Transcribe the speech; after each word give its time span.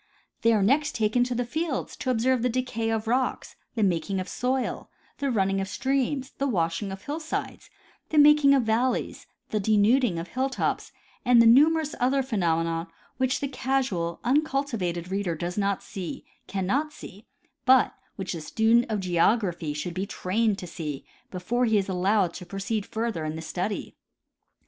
They 0.41 0.51
are 0.51 0.63
next 0.63 0.95
taken 0.95 1.23
to 1.25 1.35
the 1.35 1.45
fields 1.45 1.95
to 1.97 2.09
observe 2.09 2.41
the 2.41 2.49
decay 2.49 2.89
of 2.89 3.05
rocks, 3.07 3.55
the 3.75 3.83
making 3.83 4.19
of 4.19 4.27
soil, 4.27 4.89
the 5.19 5.29
running 5.29 5.61
of 5.61 5.67
streams, 5.67 6.31
the 6.39 6.47
washing 6.47 6.91
of 6.91 7.03
hillsides, 7.03 7.69
the 8.09 8.17
making 8.17 8.55
of 8.55 8.63
valleys, 8.63 9.27
the 9.49 9.59
denuding 9.59 10.17
of 10.17 10.29
hilltops, 10.29 10.91
and 11.23 11.39
the 11.39 11.45
numerous 11.45 11.93
other 11.99 12.23
phenomena 12.23 12.87
which 13.17 13.41
the 13.41 13.47
casual, 13.47 14.19
uncultivated 14.23 15.11
reader 15.11 15.35
does 15.35 15.55
not 15.55 15.83
see, 15.83 16.25
cannot 16.47 16.91
see, 16.91 17.27
but 17.65 17.93
which 18.15 18.33
the 18.33 18.41
student 18.41 18.87
of 18.89 19.01
geography 19.01 19.71
should 19.71 19.93
be 19.93 20.07
trained 20.07 20.57
to 20.57 20.65
see 20.65 21.05
before 21.29 21.65
he 21.65 21.77
is 21.77 21.87
allowed 21.87 22.33
to 22.33 22.43
proceed 22.43 22.87
further 22.87 23.23
in 23.23 23.35
the 23.35 23.41
study. 23.43 23.95